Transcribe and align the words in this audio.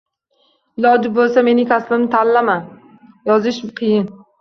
Iloji 0.81 1.11
bo’lsa, 1.19 1.45
mening 1.49 1.69
kasbimni 1.73 2.11
tanlama. 2.17 2.59
Yozish 3.33 3.65
qiyin. 3.83 4.15